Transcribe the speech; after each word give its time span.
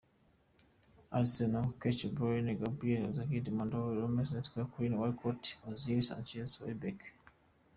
Arsenal: 1.11 1.67
Cech, 1.79 2.01
Bellerin, 2.15 2.57
Gabriel, 2.63 3.05
Koscielny, 3.11 3.51
Monreal, 3.57 3.99
Ramsey, 4.01 4.41
Coquelin, 4.53 4.97
Walcott, 5.01 5.43
Ozil, 5.69 6.01
Sanchez, 6.09 6.49
Welbeck. 6.61 6.99